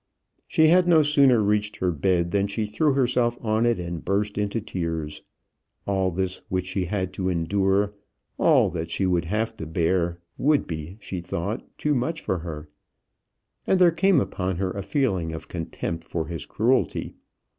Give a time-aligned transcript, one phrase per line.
[0.47, 4.35] She had no sooner reached her bed, than she threw herself on it and burst
[4.35, 5.21] into tears.
[5.85, 7.93] All this which she had to endure,
[8.39, 12.67] all that she would have to bear, would be, she thought, too much for her.
[13.67, 17.13] And there came upon her a feeling of contempt for his cruelty.